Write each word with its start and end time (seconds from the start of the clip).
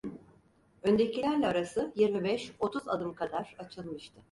Öndekilerle 0.83 1.47
arası 1.47 1.91
yirmi 1.95 2.23
beş, 2.23 2.51
otuz 2.59 2.87
adım 2.87 3.13
kadar 3.13 3.55
açılmıştı. 3.59 4.19